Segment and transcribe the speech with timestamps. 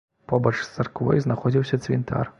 [0.31, 2.25] Побач з царквой знаходзіўся цвінтар.